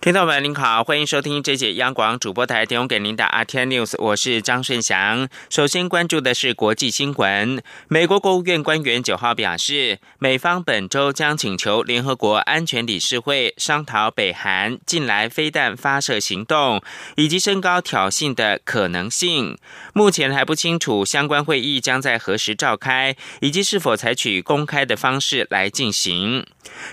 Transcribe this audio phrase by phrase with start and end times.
[0.00, 5.28] 听众们您好，欢迎收听这节央广主播台提供给您的 RT News，我是张顺祥。
[5.50, 7.62] 首先关注的是国际新闻。
[7.86, 16.82] 美国国务院官员九号表示，美方本周将请求联合国安全理事会商讨北韩近来飞弹发射行动
[17.16, 19.58] 以及升高挑衅的可能性。
[19.92, 26.46] 目前还不清楚相关会议将在何时召开，以及是否采取公开的方式来进行。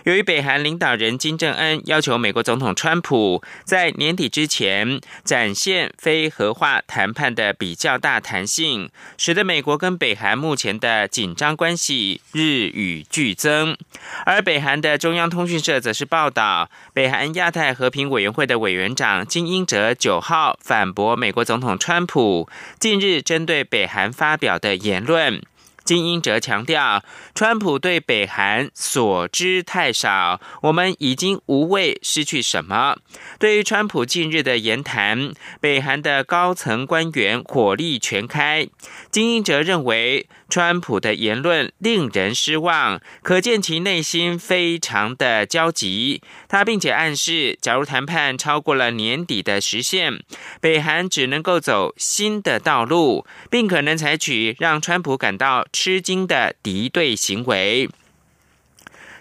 [0.04, 13.78] 由于北韩领导人金正恩要求美国总统川川普在年底之前展现非核化谈判的比较大弹性，使得美国跟北韩目前的紧张关系日与剧增。
[14.26, 22.50] 而北韩的中央通讯社则是报道，北韩亚太和平委员会的委员长金英哲九号反驳美国总统川普
[22.80, 25.40] 近日针对北韩发表的言论。
[25.88, 27.02] 金英哲强调，
[27.34, 32.98] 川普对北韩所知太少，我们已经无谓失去什么。
[33.40, 38.68] 对于川普近日的言谈，北韩的高层官员火力全开。
[39.10, 40.28] 金英哲认为。
[40.50, 46.22] 川普的言论令人失望，可见其内心非常的焦急。
[46.48, 50.20] 他并且暗示，假如谈判超过了年底的时限，
[50.62, 57.90] 北韩只能够走新的道路，并可能采取让川普感到吃惊的敌对行为。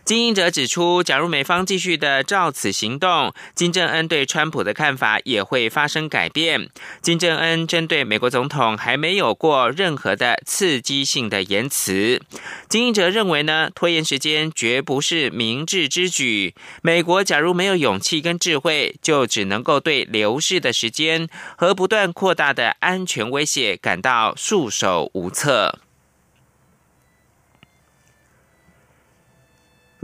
[0.07, 6.71] 经营者指出，假如美方继续的照此行动，金正恩对川普的看法也会发生改变。
[7.03, 12.23] 金正恩针对美国总统还没有过任何的刺激性的言辞。
[12.69, 16.55] 经营者认为呢，拖延时间绝不是明智之举。
[16.83, 25.81] 美国假如没有勇气跟智慧，就只能够对流逝的时间和不断扩大的安全威胁感到束手无策。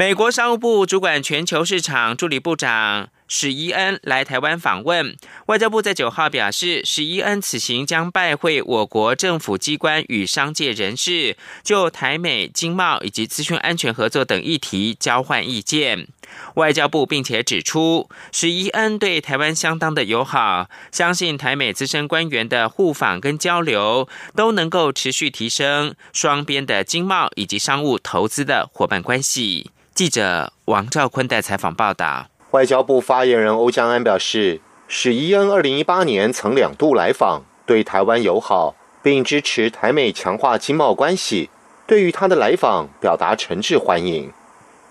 [0.03, 5.17] 美国商务部主管全球市场助理部长史伊恩来台湾访问，
[5.47, 16.09] 外交部在九号表示，史伊恩此行将拜会我国政府机关与商界人士，就台美经贸以及资讯安全合作等议题交换意见。
[16.57, 24.07] 外交部并且指出，史伊恩对台湾相当的友好，相信台美资深官员的互访跟交流
[24.37, 29.71] 都能够持续提升双边的经贸以及商务投资的伙伴关系。
[29.95, 32.29] 记者王兆坤的采访报道。
[32.53, 41.49] 外交部发言人欧江安表示，史伊恩二零一八年曾两度来访，对台湾友好，并支持台美强化经贸关系。
[41.87, 44.31] 对于他的来访，表达诚挚欢迎。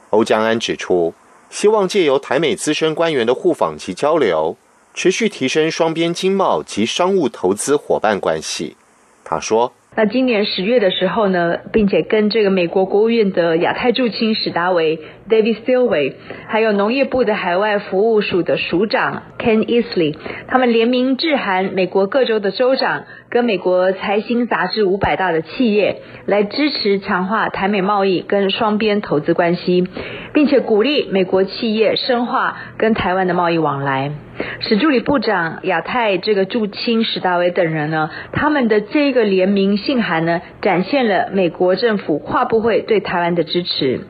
[0.10, 1.14] 欧江安指出，
[1.52, 4.58] 希望借由台美资深官员的互访及交流，
[4.96, 8.76] 持续提升双边经贸及商务投资伙伴关系。
[9.24, 9.72] 他说。
[9.94, 14.98] 那今年十月的时候呢，并且跟这个美国国务院的亚太驻青史达维
[15.32, 16.14] David s t i l w a y
[16.48, 29.88] 还有农业部的海外服务署的署长 Ken Easley，他们联名致函美国各州的州长，跟美国财新杂志五百大的企业，来支持强化台美贸易跟双边投资关系，
[30.34, 34.12] 并且鼓励美国企业深化跟台湾的贸易往来。
[34.60, 44.02] 史助理部长亚太这个驻青史大伟等人呢，他们的这个联名信函呢，展现了美国政府跨部会对台湾的支持。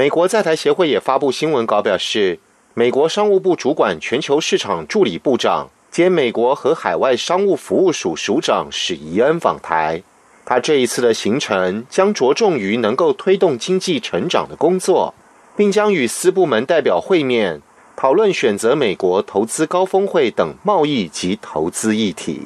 [0.00, 2.38] 美国在台协会也发布新闻稿表示，
[2.72, 10.00] 美国商务部主管全球市场助理部长兼美国和海外商务服务署署长史怡恩访台。
[10.44, 15.12] 他这一次的行程将着重于能够推动经济成长的工作，
[15.56, 17.60] 并将与司部门代表会面。
[17.96, 22.42] 讨论选择美国投资高峰会等贸易及投资议题。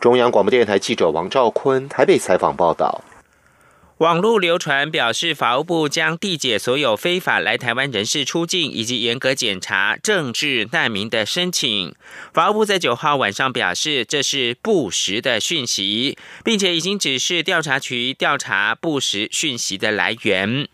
[0.00, 3.00] 中央广播电台记者王兆坤台北采访报道。
[3.98, 11.92] 网络流传表示，法务部将递解所有非法来台湾人士出境，以及严格检查政治难民的申请。
[12.32, 20.68] 法务部在九号晚上表示，这是不实的讯息，并且已经指示调查局调查不实讯息的来源。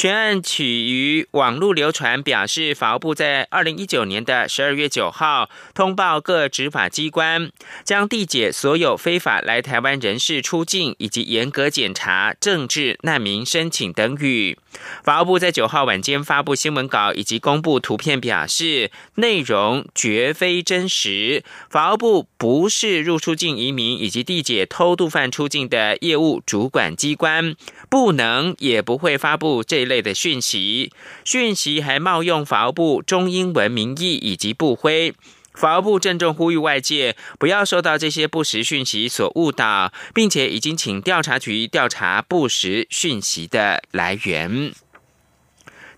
[0.00, 7.52] 全案起于网络流传，表示法务部在二零一九年的十二月九号通报各执法机关，
[7.84, 14.56] 将缔解所有非法来台湾人士出境，以及严格检查政治难民申请等语。
[15.04, 21.44] 法务部在九号晚间发布新闻稿以及公布图片，表示内容绝非真实。
[21.68, 27.54] 法务部不是入出境移民以及缔解偷渡犯出境的业务主管机关，
[27.90, 30.90] 不能也不会发布这类的讯息。
[31.26, 35.12] 讯息还冒用法务部中英文名义以及部徽。
[35.52, 44.72] 法务部郑重呼吁外界不要受到这些不实讯息所误导，并且已经请调查局调查不实讯息的来源。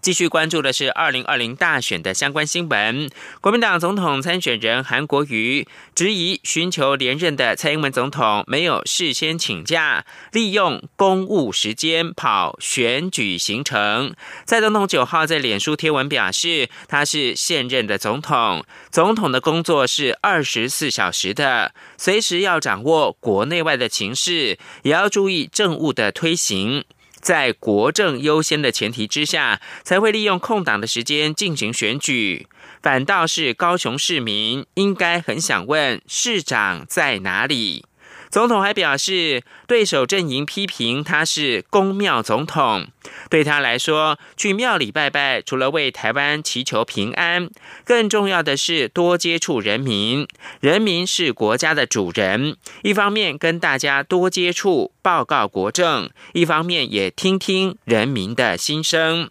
[0.02, 3.08] 继续关注的是二零二零大选的相关新闻。
[3.40, 5.64] 国民党总统参选人韩国瑜
[5.94, 14.12] 质疑寻求连任的蔡英文总统没有事先请假，利用公务时间跑选举行程。
[14.44, 26.84] 蔡总统九号在脸书贴文表示，他是现任的总统，总统的工作是二十四小时的，随时要掌握国内外的情势，也要注意政务的推行。
[27.22, 32.48] 在国政优先的前提之下，才会利用空档的时间进行选举。
[32.82, 37.84] 反倒是高雄市民应该很想问市长在哪里。
[38.32, 42.86] 总统还表示，对手阵营批评他是公庙总统，
[43.28, 47.50] 对他来说，去庙里拜拜，除了为台湾祈求平安，
[47.84, 50.26] 更重要的是多接触人民。
[50.60, 59.28] 人民是国家的主人，一方面跟大家多接触，报告国政；一方面也听听人民的心声。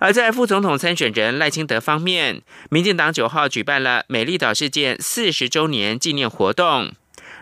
[0.00, 2.40] 而在副总统参选人赖清德方面，
[2.70, 6.92] 民进党九号举办了美丽岛事件四十周年纪念活动。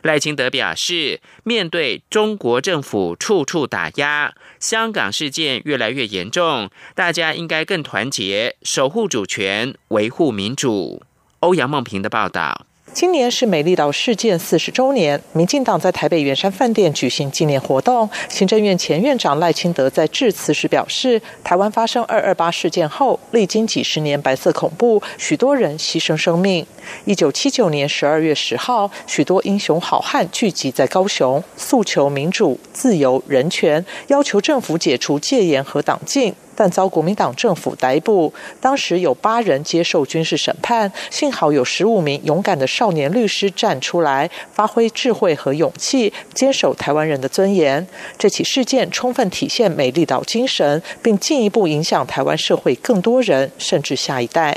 [0.03, 11.03] 赖清德表示，面对中国政府处处打压，香港事件越来越严重，大家应该更团结，守护主权，维护民主。
[11.41, 12.67] 欧阳梦平的报道。
[12.93, 18.09] 今年是美丽岛事件四十周年，民进党在台北圆山饭店举行纪念活动。
[18.29, 26.67] 行政院前院长赖清德在致辞时表示，台湾发生二二八事件后，历经几十年白色恐怖，许多人牺牲生命。
[27.05, 36.35] 一九七九年十二月十号，许多英雄好汉聚集在高雄，诉求民主、自由、人权，要求政府解除戒严和党禁。
[36.61, 38.31] 但遭国民党政府逮捕，
[38.61, 47.87] 当时有八人接受军事审判，幸好有十五名勇敢的少年律师站出来，发挥智慧和勇气，坚守台湾人的尊严。
[48.19, 54.55] 这起事件充分体现美丽岛精神，并进一步影响台湾社会更多人，甚至下一代。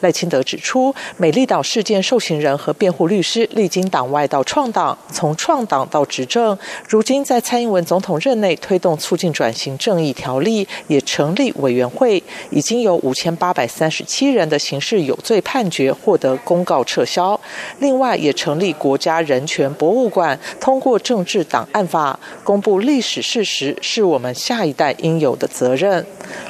[0.00, 6.56] 赖清德指出，美丽岛事件受刑人和辩护律师历经党外到创党，从创党到执政，
[6.88, 17.38] 如今在蔡英文总统任内推动促进转型正义条例，也成立委员会，已经有五千八百三十七人的刑事有罪判决获得公告撤销。
[17.78, 26.04] 另外，也成立国家人权博物馆，通过政治档案法公布历史事实，是我们下一代应有的责任。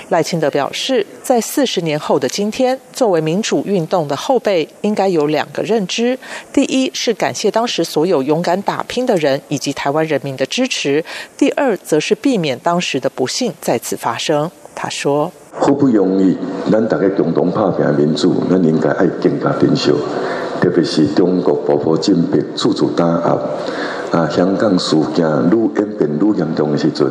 [0.09, 6.19] 赖清德表示，在四十年后的今天，作为为民主运动的后辈，应该有两个认知：
[6.53, 11.01] 第一是感谢当时所有勇敢打拼的人以及台湾人民的支持；
[11.39, 14.51] 第二，则是避免当时的不幸再次发生。
[14.75, 16.37] 他说：“好不容易，
[16.71, 19.93] 咱大家共同打拼民主，咱应该爱更加珍惜，
[20.61, 23.39] 特别是中国步步进逼、处处打压，
[24.11, 27.09] 啊，香港事件愈演变愈严重的时阵。”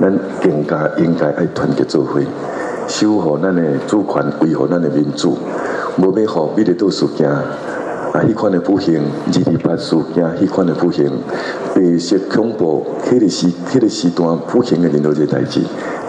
[0.00, 0.12] 咱
[0.42, 2.20] 更加应该爱团结做伙，
[2.86, 5.36] 守护咱的主权，维护咱的民主。
[5.96, 7.42] 无要互美丽岛事件啊，
[8.14, 11.10] 迄款的不幸，二二八事件迄款的不幸，
[11.74, 15.60] 白色恐怖，迄个时、迄个时段不幸的任何一个代志，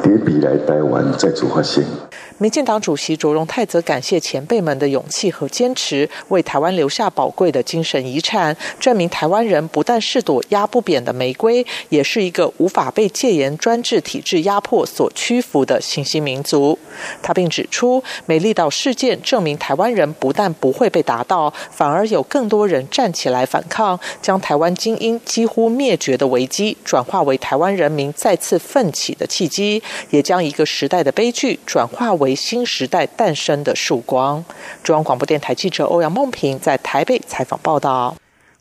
[0.06, 1.84] 伫未来台湾再次发生。
[2.38, 16.78] 民进党主席卓荣泰则感谢前辈们的勇气和坚持，为台湾留下宝贵的精神遗产，证明台湾人不但是朵压不扁的玫瑰，也是一个无法被戒严专制体制压迫所屈服的新兴民族。
[17.24, 32.36] 他并指出，美丽岛事件证明台湾人不但不会被打倒，反而有更多人站起来反抗，将台湾精英几乎灭绝的危机转化为台湾人民再次奋起的契机，也将一个时代的悲剧转化为。
[32.36, 34.44] 新时代诞生的曙光。
[34.84, 38.16] 中央广播电台记者欧阳梦萍在台北采访报道。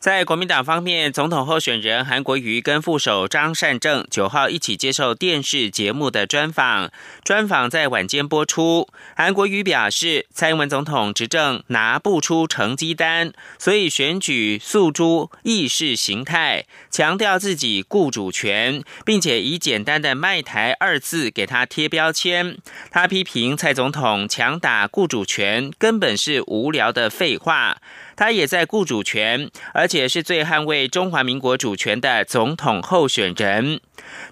[0.05, 6.91] 在国民党方面，总统候选人韩国瑜跟副手张善政九号一起接受电视节目的专访。
[7.25, 8.87] 专访在晚间播出。
[9.17, 22.59] 韩国瑜表示，蔡英文总统执政拿不出成绩单，所以选举诉诸意识形态，强调自己顾主权，并且以简单的“卖台”二字给他贴标签。
[22.91, 27.79] 他批评蔡总统强打顾主权，根本是无聊的废话。
[28.17, 33.81] 他也在顾主权，而且是最捍卫中华民国主权的总统候选人。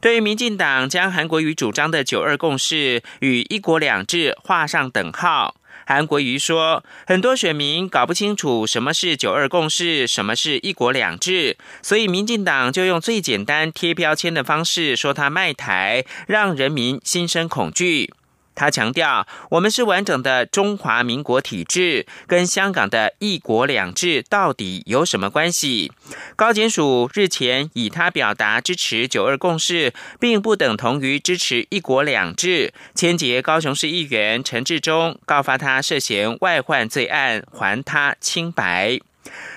[0.01, 18.13] 对于民进党将韩国瑜主张的“九二共识”与“一国两制”画上等号，韩国瑜说，很多选民搞不清楚什么是“九二共识”，什么是一国两制，所以民进党就用最简单贴标签的方式说他卖台，让人民心生恐惧。
[18.55, 25.91] 他强调，我们是完整的中华民国体制，跟香港的一国两制到底有什么关系？
[26.37, 39.01] 高检署日前以他表达支持九二共识，并不等同于支持一国两制，牵结高雄市议员陈志忠，告发他涉嫌外患罪案，还他清白。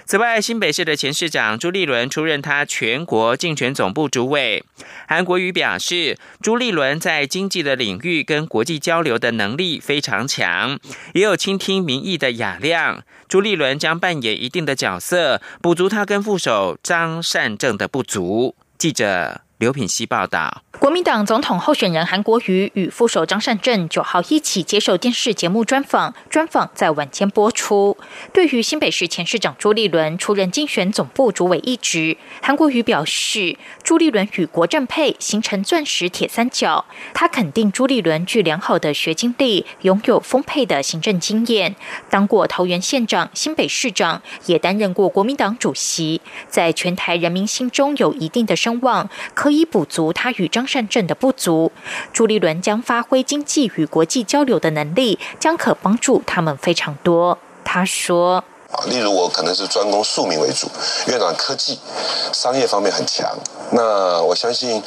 [0.05, 4.63] 此外，新北市的前市长朱立伦出任他全国竞选总部主委。
[5.07, 10.79] 韩国瑜表示，朱立伦在经济的领域跟国际交流的能力非常强，
[11.13, 13.03] 也有倾听民意的雅量。
[13.27, 18.55] 朱立伦将扮演一定的角色，补足他跟副手张善政的不足。
[18.77, 20.61] 记者刘品希报道。
[20.79, 27.97] 国民党总统候选人韩国瑜与副手张善政九号一起接受电视节目专访，专访在晚间播出。
[28.33, 36.83] 对于新北市前市长朱立伦出任竞选总部主委一职，韩国瑜表示，朱立伦与国政配形成钻石铁三角。
[37.13, 41.77] 他肯定朱立伦具良好的学经历，拥有丰沛的行政经验，
[42.09, 46.19] 当过桃园县长、新北市长，也担任过国民党主席，
[46.49, 49.09] 在全台人民心中有一定的声望，
[49.45, 50.65] 可以补足他与张。
[50.65, 51.71] 善政的不足，
[52.11, 57.37] 朱立伦将发挥经济与国际交流的能力，将可帮助他们非常多。
[57.63, 58.43] 他说。
[58.89, 60.67] 例如我可能是专攻庶民为主，
[61.07, 61.79] 院长科技、
[62.33, 63.37] 商业方面很强。
[63.75, 64.81] 那我相信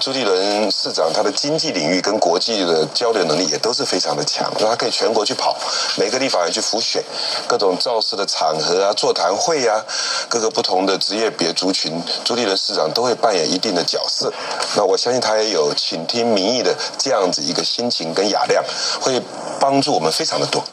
[0.00, 5.56] 朱立伦市长他的经济领域跟国际的交流能力也都是非常的强，他可以全国去跑，
[5.96, 7.00] 每个地方也去浮选，
[7.46, 9.84] 各种造势的场合啊、座谈会啊，
[10.28, 14.32] 各个不同的职业别族群，朱立伦市长都会扮演一定的角色。
[14.76, 18.64] 那我相信他也有倾听民意的这样子一个心情跟雅量，
[19.00, 19.22] 会
[19.60, 20.64] 帮助我们非常的多。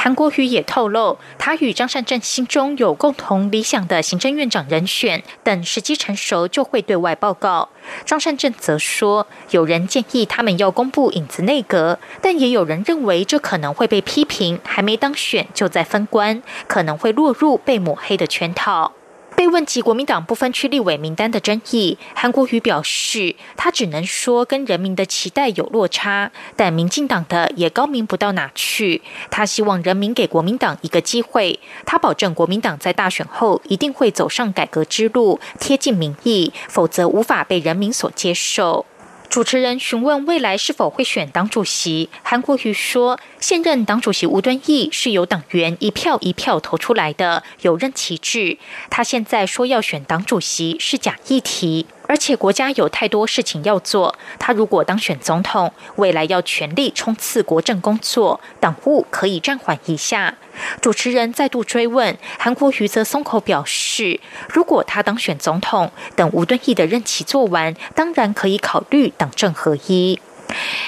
[0.00, 7.68] 韩国瑜也透露，他与张善政心中有共同理想的行政院长人选，等时机成熟就会对外报告。
[8.04, 18.92] 张善政则说，有人建议他们要公布影子内阁，但也有人认为这可能会被批评，还没当选就在分官，可能会落入被抹黑的圈套。
[19.38, 29.00] 被问及国民党不分区立委名单的争议，韩国瑜表示，他只能说跟人民的期待有落差，但民进党的也高明不到哪去。
[29.30, 38.86] 他希望人民给国民党一个机会，他保证国民党在大选后一定会走上改革之路，贴近民意，否则无法被人民所接受。
[39.30, 48.56] 主持人询问未来是否会选党主席，韩国瑜说，现任党主席吴敦义是由党员一票一票投出来的，有任其制。
[48.88, 51.86] 他现在说要选党主席是假议题。
[52.08, 60.34] 而且国家有太多事情要做，他如果当选总统，未来要全力冲刺国政工作，党务可以暂缓一下。
[60.80, 70.18] 主持人再度追问，韩国瑜则松口表示，如果他当选总统，等吴敦义的任期做完，当然可以考虑党政合一。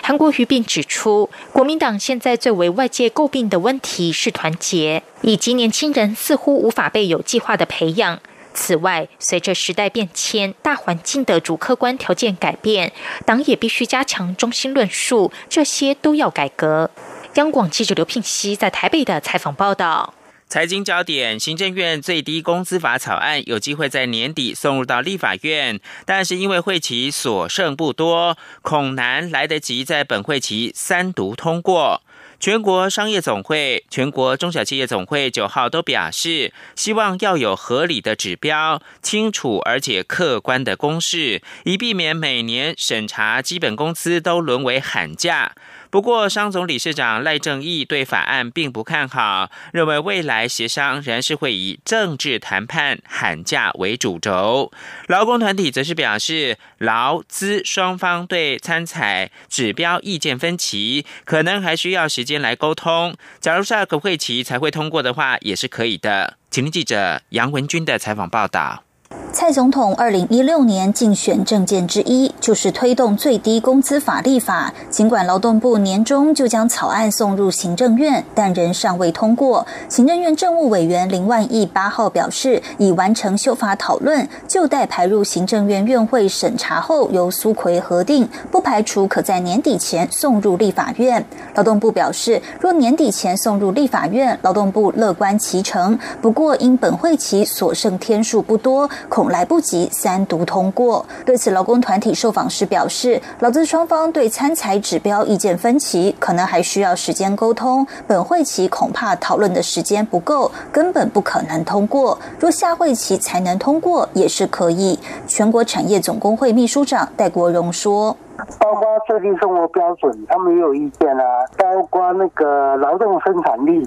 [0.03, 8.21] 韩国瑜并指出，国民党现在最为外界诟病的问题是团结，以及年轻人似乎无法被有计划的培养。
[8.53, 12.93] 此外，随着时代变迁、大环境的主客观条件改变，
[13.25, 16.91] 党也必须加强中心论述，这些都要改革。
[17.35, 20.15] 央广记者刘聘熙在台北的采访报道。
[20.49, 32.03] 财经焦点：行政院最低工资法草案有机会在年底送入到立法院，但是因为会期所剩不多，恐难来得及在本会期三读通过。
[32.41, 45.53] 全国商业总会、全国中小企业总会九号都表示，希望要有合理的指标、清楚而且客观的公式，以避免每年审查基本工资都沦为喊价。
[45.91, 54.71] 不过，商总理事长赖正义对法案并不看好，认为未来协商仍是会以政治谈判喊价为主轴。
[55.09, 63.17] 劳工团体则是表示，劳资双方对参采指标意见分歧，可能还需要时间来沟通。
[63.41, 66.37] 假如下个会期才会通过的话，也是可以的。
[66.51, 68.85] 请听记者杨文军的采访报道。
[69.33, 74.73] 蔡总统二零一六年竞选政见之一就是推动最低工资法立法。
[74.91, 79.65] 尽管劳动部年中就将草案送入行政院，但仍尚未通过。
[79.89, 91.25] 行政院政务委员林万亿八号表示，已完成修法讨论，就待排入行政院院会审查后，由苏奎核定，不排除可在年底前送入立法院。
[91.55, 95.97] 劳动部表示，若年底前送入立法院，劳动部乐观其成。
[96.21, 98.91] 不过，因本会期所剩天数不多。
[99.09, 101.05] 恐来不及三读通过。
[101.27, 107.87] 对此，劳工团体受访时表示，劳资双方对参采指标意见分歧，可能还需要时间沟通。
[108.07, 112.19] 本会期恐怕讨论的时间不够，根本不可能通过。
[112.39, 114.99] 若下会期才能通过，也是可以。
[115.27, 118.17] 全国产业总工会秘书长戴国荣说。
[118.59, 121.25] 包括最低生活标准，他们也有意见啊。
[121.57, 123.87] 包括那个劳动生产力，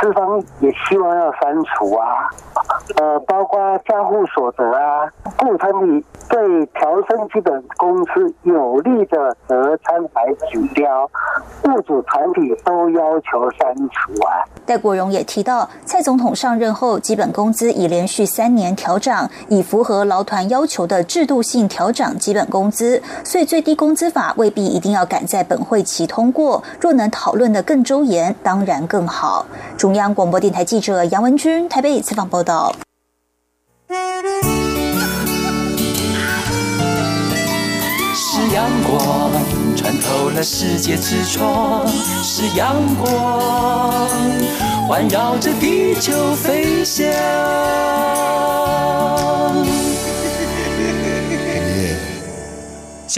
[0.00, 2.28] 资方也希望要删除啊。
[2.96, 5.06] 呃，包括家户所得啊，
[5.38, 11.08] 雇参体对调升基本工资有利的择参排指标，
[11.62, 14.44] 雇主团体都要求删除啊。
[14.66, 26.64] 戴国荣也提到，蔡总统上任后，基本工资已连续三年调涨，以符合劳团要求的制度性调涨基本工资，所以最低工资法未必一定要赶在本会期通过。
[26.80, 29.46] 若能讨论的更周延，当然更好。
[29.76, 32.74] 中央广播电台记者杨文君台北采访报道。
[38.16, 39.30] 是阳光
[39.76, 44.08] 穿透了世界之窗，是阳光
[44.88, 47.06] 环绕着地球飞翔。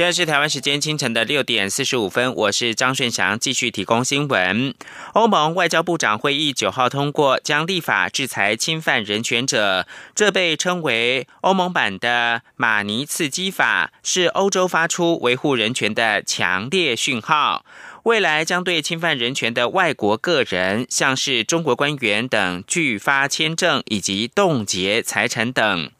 [0.00, 4.74] 现在是台湾时间清晨的六点四十五分，我是张顺祥，继续提供新闻。
[5.12, 17.66] 欧盟外交部长会议九号通过将立法制裁侵犯人权者，这被称为欧盟版的马尼茨基法，是欧洲发出维护人权的强烈讯号。
[18.04, 25.90] 未来将对侵犯人权的外国个人，像是中国官员等拒发签证以及冻结财产等。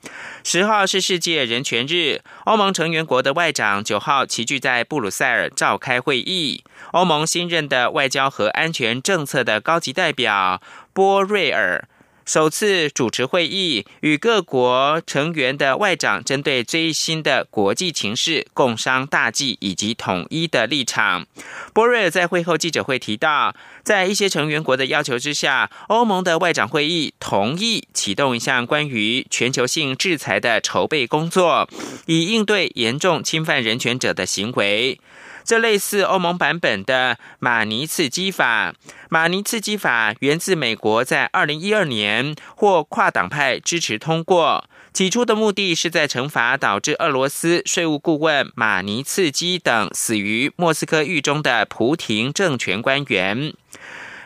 [0.43, 6.65] 十号是世界人权日，欧盟成员国的外长九号齐聚在布鲁塞尔召开会议。
[6.93, 10.63] 欧盟新任的外交和安全政策的高级代表
[10.95, 11.87] 波瑞尔。
[12.33, 21.27] 首次主持会议，与各国成员的外长针对最新的国际情势共商大计以及统一的立场。
[21.75, 31.69] 波瑞尔在会后记者会提到，在一些成员国的要求之下，欧盟的外长会议同意启动一项关于全球性制裁的筹备工作，
[32.07, 35.01] 以应对严重侵犯人权者的行为。
[35.43, 38.75] 这类似欧盟版本的马尼茨基法。
[39.09, 44.65] 马尼茨基法源自美国在二零一二年获跨党派支持通过。
[44.93, 53.55] 起初的目的是在惩罚导致俄罗斯税务顾问马尼茨基等死于莫斯科狱中的普廷政权官员。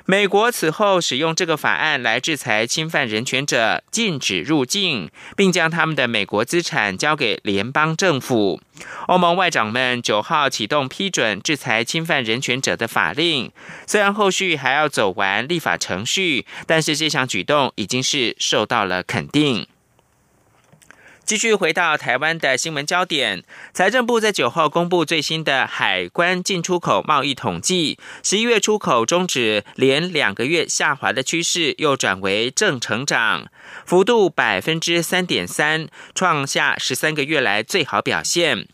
[0.06, 8.60] 美国此后使用这个法案来制裁侵犯人权者，禁止入境，并将他们的美国资产交给联邦政府。
[9.08, 13.50] 欧盟外长们九号启动批准制裁侵犯人权者的法令，
[13.86, 19.66] 虽然后续还要走完立法程序，但是这项举动已经是受到了肯定。
[21.26, 33.46] 继续回到台湾的新闻焦点，财政部在九号公布最新的海关进出口贸易统计，十一月出口终止连两个月下滑的趋势，又转为正成长，
[33.86, 38.68] 幅度百分之三点三，创下十三个月来最好表现。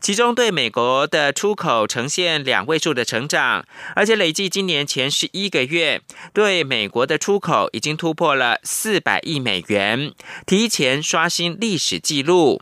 [0.00, 3.64] 其中对美国的出口呈现两位数的成长，
[3.96, 10.12] 而且累计今年前十一个月对美国的出口已经突破了四百亿美元，
[10.46, 12.60] 提前刷新历史纪录。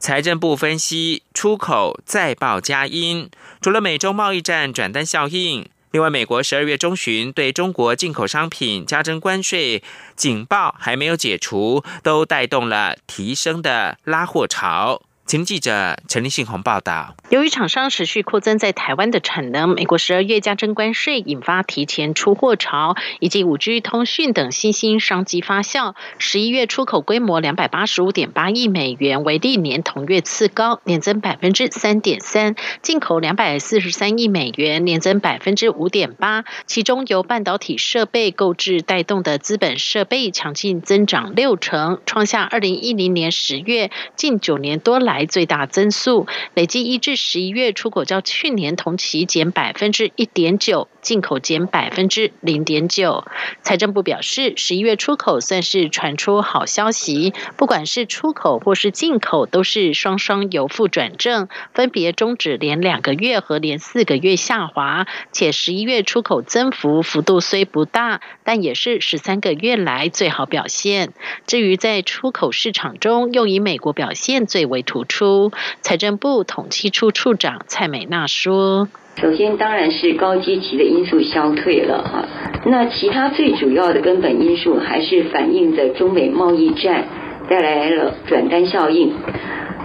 [0.00, 3.30] 财政部分析，出口再报佳音，
[3.62, 9.84] 除了美中贸易战转单效应，另外美国十二月中旬对中国进口商品加征关税
[10.16, 15.02] 警报还没有解除，都带动了提升的拉货潮。
[15.30, 17.14] 请记者陈立信宏报道。
[17.28, 25.94] 由于厂商持续扩增在台湾的产能，美国十二月加征关税引发提前出货潮，以及五 G 通讯等新兴商机发酵。
[26.18, 36.44] 十一月出口规模两百八十五点八亿美元，为历年同月次高，年增百分之三点三；进口两百四十三亿美元，年增百分之五点八。
[36.66, 45.19] 其中由半导体设备购置带动的资本设备强劲增长六成，创下二零一零年十月近九年多来。
[45.26, 53.24] 最大增速，累计一至十一月出口较去年同期减百分之一点九，进口减百分之零点九。
[53.62, 65.06] 财政部表示，十一月出口算是传出好消息，不管是出口或是进口，都是双双由负转正，分别终止连两个月和连四个月下滑。
[65.32, 71.12] 且十一月出口增幅幅度虽不大，但也是十三个月来最好表现。
[71.48, 75.00] 至于在出口市场中，又以美国表现最为突。
[75.10, 78.88] 出财政部统计处处长蔡美娜说
[79.20, 82.24] ：“首先当然是高基期的因素消退了哈，
[82.64, 87.04] 那其他最主要的根本因素还是反映着中美贸易战
[87.48, 89.12] 带来了转单效应，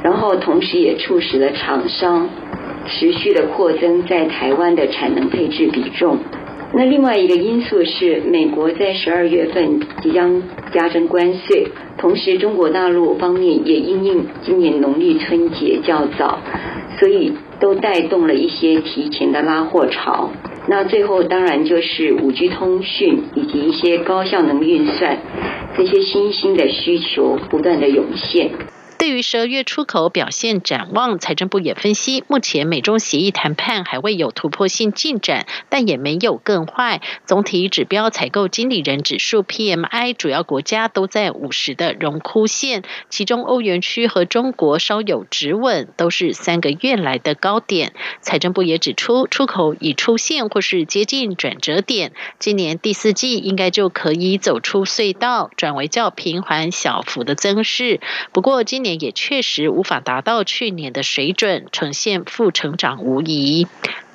[0.03, 2.29] 然后同时也促使了厂商
[2.87, 6.19] 持续的扩增在台湾的产能配置比重。
[6.73, 11.67] 那另外一个因素是美国在十二月份即将加征关税。”
[12.05, 16.37] 同时中国大陆方面也因应今年农历春节较早，
[16.99, 20.29] 所以都带动了一些提前的拉货潮。
[20.67, 25.17] 那最后当然就是五 G 通讯以及一些高效能运算
[25.75, 28.51] 这些新兴的需求不断的涌现。
[28.97, 37.01] 对于十二月出口表现展望，财政部也分析，目前美中协议谈判还未有突破性进展，但也没有更坏。
[37.25, 47.93] 总体指标采购经理人指数 PMI 主要国家都在五十的荣枯线，其中欧元区和中国稍有止稳，都是三个月来的高点。
[48.21, 57.99] 财政部也指出，出口已出现或是接近转折点，今年第四季应该就可以走出隧道，转为较平缓小幅的增势。
[58.31, 63.67] 不过今也确实无法达到去年的水准，呈现负成长无疑。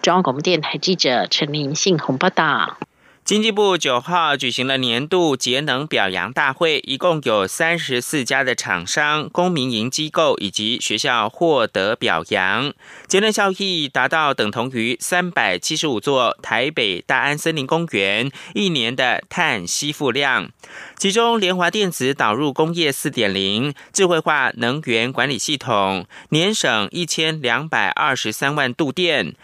[0.02, 2.78] 中央广播电台记者陈林信鸿报道。
[3.22, 12.72] 经济部九号举行了年度节能表扬大会，一共有三十四家的厂商、公民营机构以及学校获得表扬，
[13.06, 20.50] 节能效益达到等同于三百七十五座台北大安森林公园一年的碳吸附量。
[20.96, 29.37] 其中，联华电子导入工业四点零智慧化能源管理系统，年省一千两百二十三万度电。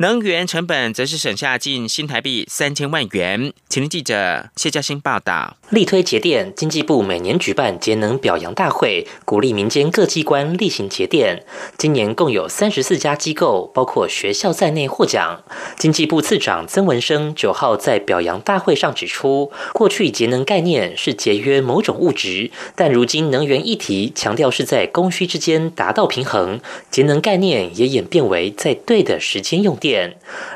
[0.00, 3.52] 能源成本则是省下近新台币三千万元。
[3.68, 5.58] 请记者谢嘉欣报道。
[5.68, 11.44] 力推节电，经济部每年举办节能表扬大会，鼓励民间各机关例行节电。
[11.76, 15.42] 今年共有三十四家机构，包括学校在内获奖。
[15.76, 26.58] 经济部次长曾文生九号在表扬大会上指出，过去节能概念是节约某种物质，但如今能源议题强调是在供需之间达到平衡，
[26.90, 29.89] 节能概念也演变为在对的时间用电。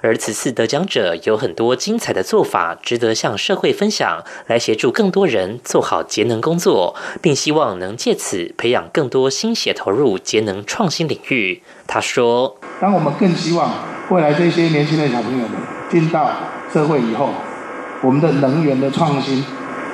[0.03, 11.63] 而此次得奖者有很多精彩的做法，值得向社会分享，来协助更多人做好节能工作，并希望能借此培养更多心血投入节能创新领域。
[11.87, 13.71] 他说：“当我们更希望
[14.11, 15.59] 未来这些年轻的小朋友们
[15.91, 16.31] 进到
[16.73, 17.31] 社会以后，
[18.03, 19.45] 我们的能源的创新、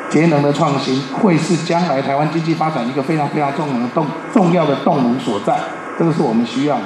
[0.09, 5.59] 节能的创新，会是将来台湾经济发展一个非常非常重要的动重要的动能所在。
[5.99, 6.79] 这个是我们需要。”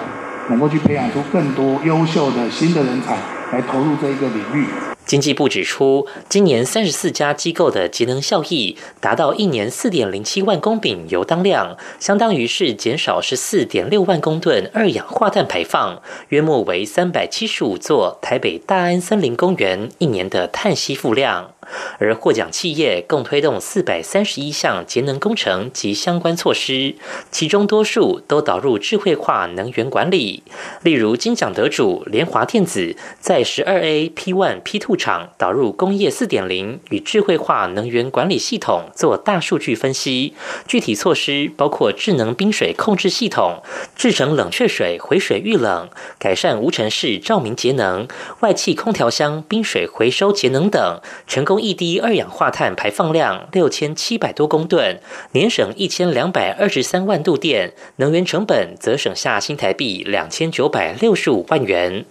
[0.49, 3.19] 能够去培养出更多优秀的新的人才
[3.53, 4.67] 来投入这一个领域。
[5.07, 21.54] 经济部指出，今年三十四家机构的节能效益达到一年四点零七万公丙油当量，相当于是减少十四点六万公吨二氧化碳排放，约莫为三百七十五座台北大安森林公园一年的碳吸附量。
[21.99, 26.95] 而获奖企业共推动四百三十一项节能工程及相关措施，
[27.33, 30.43] 其中多数都导入智慧化能源管理。
[30.83, 40.35] 例如，金奖得主联华电子在十二 A P One P Two 厂导入工业四点零与智慧化能源管理系统做大数据分析。
[40.69, 43.63] 具体措施包括智能冰水控制系统、
[43.97, 48.07] 制成冷却水回水预冷、改善无尘室照明节能、
[48.41, 51.55] 外气空调箱冰水回收节能等，成功。
[51.65, 54.99] 一滴二氧化碳排放量六千七百多公吨，
[55.33, 62.07] 年省一千两百二十三万度电，能源成本则省下新台币两千九百六十五万元。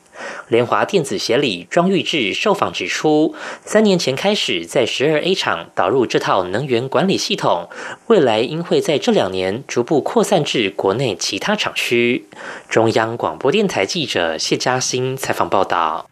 [0.48, 3.34] 联华电子协理庄玉志受访指出，
[3.66, 7.68] 三年前开始在十二 A 厂导入这套能源管理系统，
[8.06, 12.28] 未来应会在这两年逐步扩散至国内其他厂区。
[12.70, 16.08] 中央广播电台记者谢嘉欣采访报道。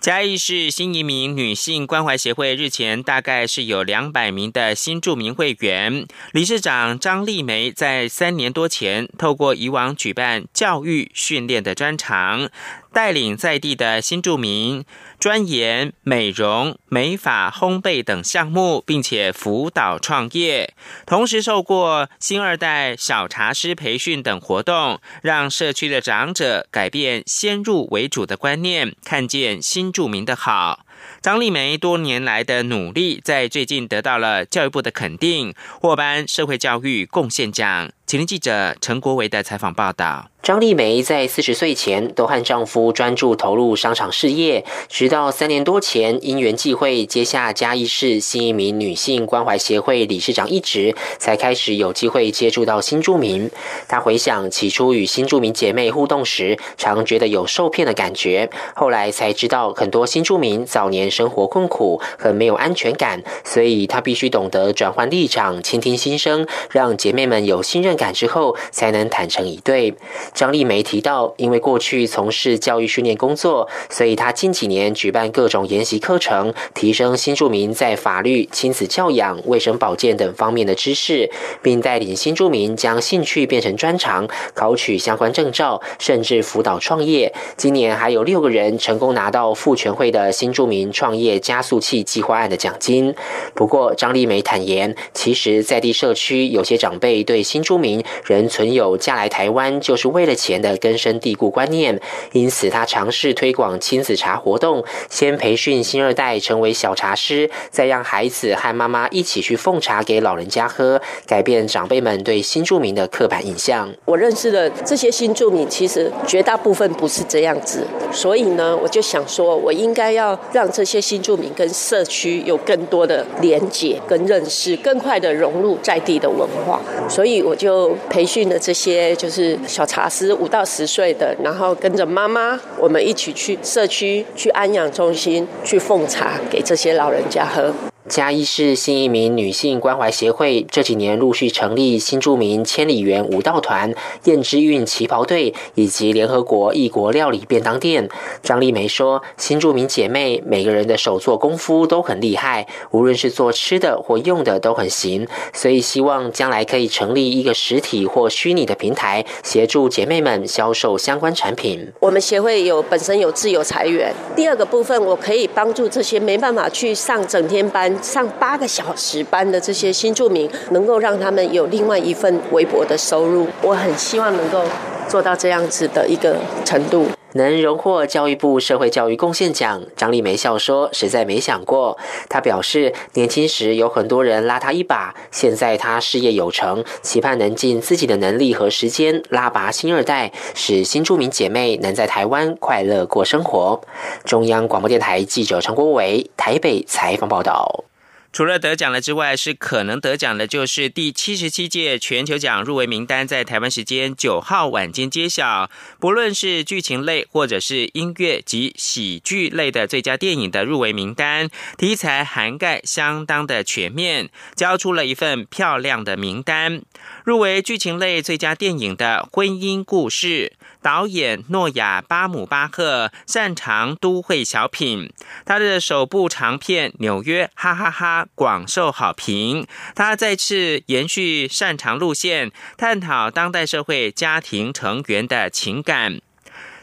[0.00, 12.48] 嘉义市新移民女性关怀协会日前大概是有两百名的新住民会员，理事长张丽梅在三年多前透过以往举办教育训练的专场。
[12.90, 14.84] 带领在地的新住民
[15.20, 30.86] 钻研美容、美发、烘焙等项目，并且辅导创业，同时受过新二代小茶师培训等活动，让社区的长者改变先入为主的观念，看见新住民的好。
[31.20, 37.90] 张丽梅多年来的努力，在最近得到了教育部的肯定，获颁社会教育贡献奖。
[38.08, 40.30] 请听记者陈国维的采访报道。
[40.40, 53.50] 张丽梅在四十岁前都和丈夫专注投入商场事业，直到三年多前因缘际会接下嘉义市新移民女性关怀协会理事长一职，才开始有机会接触到新住民。
[53.88, 69.92] 她回想起初与新住民姐妹互动时，常觉得有受骗的感觉，后来才知道很多新住民早年生活困苦，很没有安全感，所以她必须懂得转换立场，倾听心声，让姐妹们有信任感之后，才能坦诚以对。
[70.32, 81.30] 张丽梅提到，因为过去从事教育训练工作，所以她近几年举办各种研习课程，提升新住民在法律、亲子教养、卫生保健等方面的知识，
[81.60, 87.32] 并带领新住民将兴趣变成专长，考取相关证照，甚至辅导创业。
[87.56, 93.14] 今年还有六个人成功拿到妇全会的新住民创业加速器计划案的奖金。
[93.54, 97.87] 不过，张丽梅坦言，其实在地社区有些长辈对新住民
[98.24, 102.00] 仍存有嫁来台湾就是为了钱的根深蒂固观念，
[102.32, 113.88] 因此他尝试推广亲子茶活动，先培训新二代成为小茶师，再让孩子和妈妈一起去奉茶给老人家喝，改变长辈们对新住民的刻板印象。
[114.06, 127.77] 我认识的这些新住民，其实绝大部分不是这样子，所以呢，我就想说，我应该要让这些新住民跟社区有更多的连结跟认识，更快的融入在地的文化，所以我就
[128.08, 137.72] 培训的这些就是小茶师，五到十岁的，然后跟着妈妈，我们一起去社区、去安养中心去奉茶给这些老人家喝。
[138.08, 143.94] 嘉义市新一名女性关怀协会这几年陆续成立新著名千里园舞蹈团、
[144.24, 148.08] 燕之韵旗袍队以及联合国异国料理便当店。
[148.42, 161.92] 张丽梅说：“新著名姐妹每个人的手做功夫都很厉害，无论是做吃的或用的都很行，所以希望将来可以成立一个实体或虚拟的平台，协助姐妹们销售相关产品。
[162.00, 173.46] 我们协会有本身有自由裁员，第二个部分我可以帮助这些没办法去上整天班。”上八个小时班的这些新住民，能够让他们有另外一份微薄的收入。
[173.62, 174.64] 我很希望能够
[175.08, 177.06] 做到这样子的一个程度。
[177.34, 181.98] 能荣获教育部社会教育贡献奖，张丽梅笑说：“实在没想过。”
[182.30, 193.78] 她表示，年轻时有很多人拉她一把，现在她事业有成，期盼能尽自己的能力和时间拉拔新二代，使新住民姐妹能在台湾快乐过生活。
[194.24, 197.84] 中央广播电台记者陈国伟台北采访报道。
[198.30, 205.70] 除了得奖了之外，是可能得奖的，就是第七十七届全球奖入围名单，在台湾时间九号晚间揭晓。
[205.98, 216.82] 不论是剧情类或者是音乐及喜剧类的最佳电影的入围名单，题材涵盖相当的全面，交出了一份漂亮的名单。
[217.24, 220.52] 入围剧情类最佳电影的《婚姻故事》。
[220.80, 225.12] 导演诺亚·巴姆巴赫擅长都会小品，
[225.44, 229.66] 他的首部长片《纽约哈哈哈》广受好评。
[229.94, 236.20] 他再次延续擅长路线，探讨当代社会家庭成员的情感。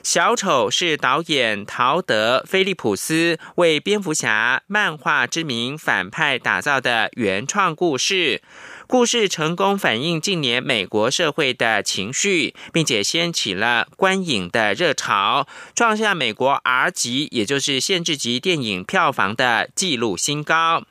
[0.04, 8.44] 小丑是导演陶德·菲利普斯为蝙蝠侠漫画知名反派打造的原创故事。
[8.88, 20.84] 故事成功反映近年美国社会的情绪，并且掀起了观影的热潮，创下美国 R 级，也就是限制级电影票房的纪录新高。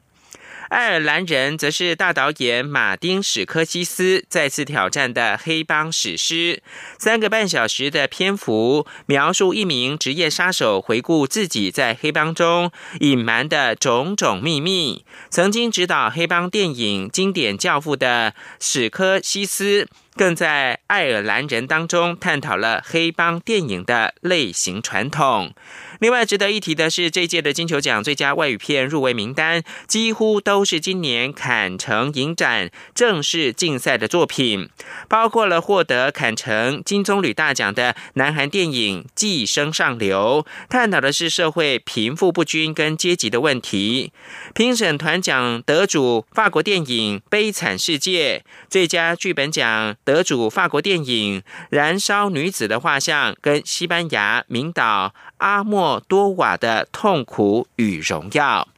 [0.74, 6.64] 爱尔兰人则是大导演马丁史科西斯再次挑战的黑帮史诗，
[6.98, 15.04] 三个半小时的篇幅，描述一名职业杀手回顾自己在黑帮中隐瞒的种种秘密。
[15.30, 25.53] 曾经指导黑帮电影经典教父的史科西斯，更在爱尔兰人当中探讨了黑帮电影的类型传统。
[26.00, 34.68] 另外值得一提的是，这届的金球奖最佳外语片入围名单几乎都是今年坎城影展正式竞赛的作品，
[35.09, 44.11] 包括了获得坎城金棕榈大奖的南韩电影《寄生上流》，探讨的是社会贫富不均跟阶级的问题；
[44.53, 51.40] 评审团奖得主法国电影《悲惨世界》，最佳剧本奖得主法国电影
[51.71, 55.95] 《燃烧女子的画像》，跟西班牙名导阿莫。
[56.09, 58.69] 多瓦的痛苦与荣耀。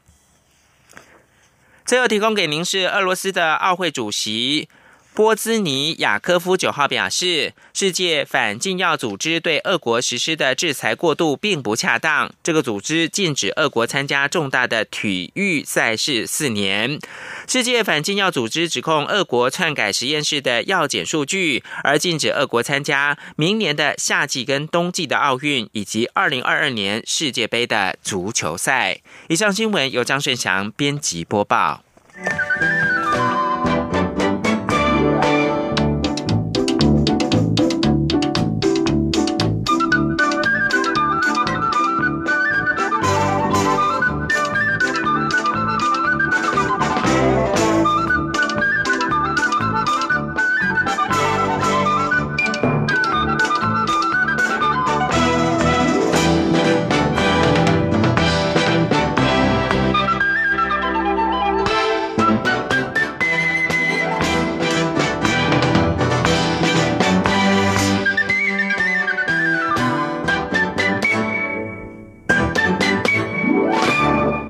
[1.85, 4.69] 最后提供给您是俄罗斯的奥会主席。
[5.16, 12.31] 波兹尼亚科夫九号表示，世界反禁药组织对俄国实施的制裁过度并不恰当。
[12.42, 17.00] 这个组织禁止俄国参加重大的体育赛事四年。
[17.48, 29.00] 世界反禁药组织指控俄国篡改实验室的药检数据，而禁止俄国参加明年的夏季跟冬季的奥运以及二零二二年世界杯的足球赛。
[29.29, 31.83] 以上新闻由张顺祥编辑播报。